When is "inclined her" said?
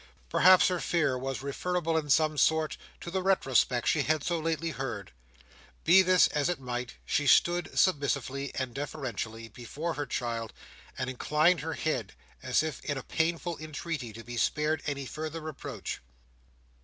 11.07-11.73